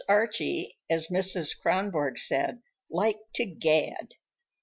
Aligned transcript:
Archie, 0.09 0.79
as 0.89 1.09
Mrs. 1.09 1.55
Kronborg 1.61 2.17
said, 2.17 2.63
"liked 2.89 3.35
to 3.35 3.45
gad." 3.45 4.15